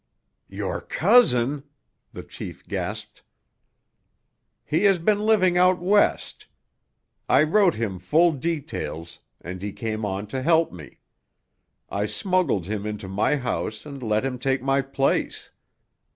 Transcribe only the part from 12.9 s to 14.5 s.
my house and let him